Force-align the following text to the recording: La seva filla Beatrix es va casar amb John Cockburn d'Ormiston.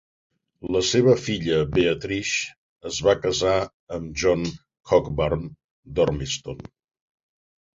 La 0.75 0.79
seva 0.91 1.11
filla 1.25 1.59
Beatrix 1.75 2.31
es 2.91 3.01
va 3.09 3.15
casar 3.27 3.53
amb 3.99 4.17
John 4.23 4.49
Cockburn 4.93 5.47
d'Ormiston. 5.99 6.67